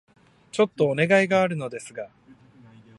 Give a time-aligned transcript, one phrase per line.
[0.51, 2.09] ちょっとお願いがあるのですが...